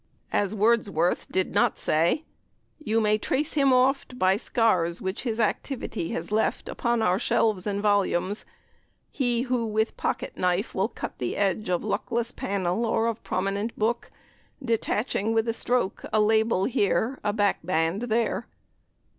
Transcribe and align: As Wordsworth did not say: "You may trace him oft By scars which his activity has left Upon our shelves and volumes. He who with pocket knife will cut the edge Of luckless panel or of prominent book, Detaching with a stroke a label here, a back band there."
As 0.33 0.55
Wordsworth 0.55 1.31
did 1.31 1.53
not 1.53 1.77
say: 1.77 2.23
"You 2.79 2.99
may 2.99 3.19
trace 3.19 3.53
him 3.53 3.71
oft 3.71 4.17
By 4.17 4.35
scars 4.35 4.99
which 4.99 5.21
his 5.21 5.39
activity 5.39 6.09
has 6.09 6.31
left 6.31 6.67
Upon 6.67 7.03
our 7.03 7.19
shelves 7.19 7.67
and 7.67 7.83
volumes. 7.83 8.43
He 9.11 9.43
who 9.43 9.63
with 9.67 9.95
pocket 9.97 10.35
knife 10.37 10.73
will 10.73 10.87
cut 10.87 11.19
the 11.19 11.37
edge 11.37 11.69
Of 11.69 11.83
luckless 11.83 12.31
panel 12.31 12.83
or 12.87 13.05
of 13.05 13.21
prominent 13.23 13.77
book, 13.77 14.09
Detaching 14.65 15.35
with 15.35 15.47
a 15.47 15.53
stroke 15.53 16.03
a 16.11 16.19
label 16.19 16.65
here, 16.65 17.19
a 17.23 17.31
back 17.31 17.59
band 17.63 18.01
there." 18.09 18.47